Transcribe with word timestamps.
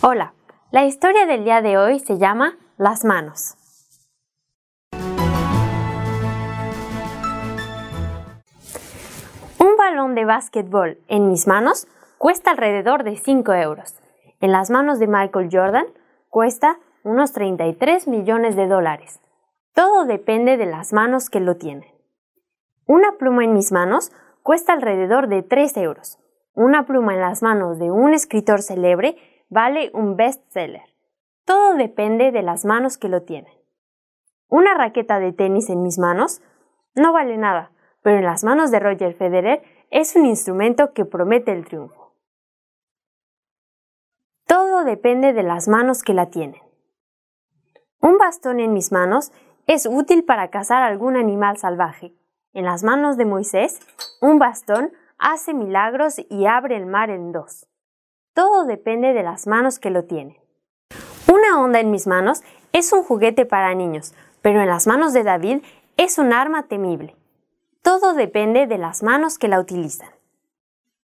Hola, 0.00 0.32
la 0.70 0.84
historia 0.84 1.26
del 1.26 1.42
día 1.42 1.60
de 1.60 1.76
hoy 1.76 1.98
se 1.98 2.18
llama 2.18 2.56
Las 2.76 3.04
manos. 3.04 3.56
Un 9.58 9.76
balón 9.76 10.14
de 10.14 10.24
básquetbol 10.24 10.98
en 11.08 11.28
mis 11.28 11.48
manos 11.48 11.88
cuesta 12.16 12.52
alrededor 12.52 13.02
de 13.02 13.16
5 13.16 13.52
euros. 13.54 13.96
En 14.40 14.52
las 14.52 14.70
manos 14.70 15.00
de 15.00 15.08
Michael 15.08 15.48
Jordan 15.50 15.86
cuesta 16.30 16.78
unos 17.02 17.32
33 17.32 18.06
millones 18.06 18.54
de 18.54 18.68
dólares. 18.68 19.18
Todo 19.74 20.04
depende 20.04 20.56
de 20.56 20.66
las 20.66 20.92
manos 20.92 21.28
que 21.28 21.40
lo 21.40 21.56
tienen. 21.56 21.90
Una 22.86 23.16
pluma 23.18 23.42
en 23.42 23.52
mis 23.52 23.72
manos 23.72 24.12
cuesta 24.44 24.74
alrededor 24.74 25.26
de 25.26 25.42
3 25.42 25.76
euros. 25.78 26.20
Una 26.54 26.86
pluma 26.86 27.14
en 27.14 27.20
las 27.20 27.42
manos 27.42 27.80
de 27.80 27.90
un 27.90 28.14
escritor 28.14 28.62
célebre 28.62 29.16
vale 29.48 29.90
un 29.94 30.16
bestseller. 30.16 30.82
Todo 31.44 31.74
depende 31.74 32.30
de 32.32 32.42
las 32.42 32.64
manos 32.64 32.98
que 32.98 33.08
lo 33.08 33.22
tienen. 33.22 33.52
Una 34.48 34.74
raqueta 34.74 35.18
de 35.18 35.32
tenis 35.32 35.70
en 35.70 35.82
mis 35.82 35.98
manos 35.98 36.42
no 36.94 37.12
vale 37.12 37.36
nada, 37.36 37.70
pero 38.02 38.18
en 38.18 38.24
las 38.24 38.44
manos 38.44 38.70
de 38.70 38.80
Roger 38.80 39.14
Federer 39.14 39.62
es 39.90 40.16
un 40.16 40.26
instrumento 40.26 40.92
que 40.92 41.04
promete 41.04 41.52
el 41.52 41.66
triunfo. 41.66 42.14
Todo 44.46 44.84
depende 44.84 45.32
de 45.32 45.42
las 45.42 45.68
manos 45.68 46.02
que 46.02 46.14
la 46.14 46.30
tienen. 46.30 46.60
Un 48.00 48.16
bastón 48.16 48.60
en 48.60 48.72
mis 48.72 48.92
manos 48.92 49.32
es 49.66 49.86
útil 49.86 50.24
para 50.24 50.48
cazar 50.48 50.82
algún 50.82 51.16
animal 51.16 51.58
salvaje. 51.58 52.14
En 52.54 52.64
las 52.64 52.82
manos 52.82 53.16
de 53.16 53.26
Moisés, 53.26 53.80
un 54.22 54.38
bastón 54.38 54.92
hace 55.18 55.52
milagros 55.52 56.18
y 56.30 56.46
abre 56.46 56.76
el 56.76 56.86
mar 56.86 57.10
en 57.10 57.32
dos. 57.32 57.68
Todo 58.38 58.66
depende 58.66 59.14
de 59.14 59.24
las 59.24 59.48
manos 59.48 59.80
que 59.80 59.90
lo 59.90 60.04
tienen. 60.04 60.36
Una 61.26 61.60
onda 61.60 61.80
en 61.80 61.90
mis 61.90 62.06
manos 62.06 62.44
es 62.72 62.92
un 62.92 63.02
juguete 63.02 63.46
para 63.46 63.74
niños, 63.74 64.14
pero 64.42 64.60
en 64.60 64.68
las 64.68 64.86
manos 64.86 65.12
de 65.12 65.24
David 65.24 65.64
es 65.96 66.18
un 66.18 66.32
arma 66.32 66.68
temible. 66.68 67.16
Todo 67.82 68.14
depende 68.14 68.68
de 68.68 68.78
las 68.78 69.02
manos 69.02 69.38
que 69.38 69.48
la 69.48 69.58
utilizan. 69.58 70.10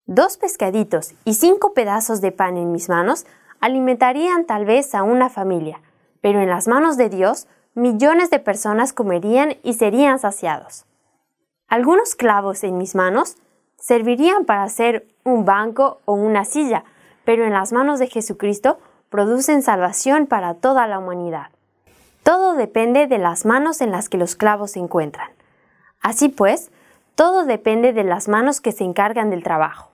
Dos 0.06 0.38
pescaditos 0.38 1.14
y 1.24 1.34
cinco 1.34 1.72
pedazos 1.72 2.20
de 2.20 2.32
pan 2.32 2.56
en 2.56 2.72
mis 2.72 2.88
manos 2.88 3.26
alimentarían 3.60 4.44
tal 4.44 4.64
vez 4.64 4.92
a 4.96 5.04
una 5.04 5.30
familia, 5.30 5.80
pero 6.20 6.40
en 6.40 6.48
las 6.48 6.66
manos 6.66 6.96
de 6.96 7.10
Dios 7.10 7.46
millones 7.74 8.30
de 8.30 8.40
personas 8.40 8.92
comerían 8.92 9.54
y 9.62 9.74
serían 9.74 10.18
saciados. 10.18 10.84
Algunos 11.68 12.16
clavos 12.16 12.64
en 12.64 12.76
mis 12.76 12.96
manos 12.96 13.36
servirían 13.78 14.46
para 14.46 14.64
hacer 14.64 15.06
un 15.22 15.44
banco 15.44 16.00
o 16.06 16.14
una 16.14 16.44
silla, 16.44 16.82
pero 17.30 17.44
en 17.44 17.52
las 17.52 17.72
manos 17.72 18.00
de 18.00 18.08
Jesucristo 18.08 18.80
producen 19.08 19.62
salvación 19.62 20.26
para 20.26 20.54
toda 20.54 20.88
la 20.88 20.98
humanidad. 20.98 21.52
Todo 22.24 22.54
depende 22.54 23.06
de 23.06 23.18
las 23.18 23.46
manos 23.46 23.80
en 23.80 23.92
las 23.92 24.08
que 24.08 24.18
los 24.18 24.34
clavos 24.34 24.72
se 24.72 24.80
encuentran. 24.80 25.28
Así 26.00 26.28
pues, 26.28 26.72
todo 27.14 27.44
depende 27.44 27.92
de 27.92 28.02
las 28.02 28.26
manos 28.26 28.60
que 28.60 28.72
se 28.72 28.82
encargan 28.82 29.30
del 29.30 29.44
trabajo. 29.44 29.92